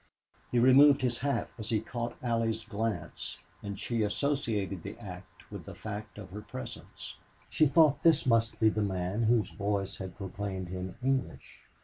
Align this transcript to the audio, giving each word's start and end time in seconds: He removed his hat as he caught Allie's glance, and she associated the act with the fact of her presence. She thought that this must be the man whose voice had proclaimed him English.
He 0.51 0.57
removed 0.57 1.03
his 1.03 1.19
hat 1.19 1.51
as 1.59 1.69
he 1.69 1.79
caught 1.79 2.17
Allie's 2.23 2.63
glance, 2.63 3.37
and 3.61 3.79
she 3.79 4.01
associated 4.01 4.81
the 4.81 4.97
act 4.97 5.51
with 5.51 5.65
the 5.65 5.75
fact 5.75 6.17
of 6.17 6.31
her 6.31 6.41
presence. 6.41 7.17
She 7.51 7.67
thought 7.67 8.01
that 8.01 8.09
this 8.09 8.25
must 8.25 8.59
be 8.59 8.69
the 8.69 8.81
man 8.81 9.21
whose 9.21 9.51
voice 9.51 9.97
had 9.97 10.17
proclaimed 10.17 10.69
him 10.69 10.95
English. 11.03 11.67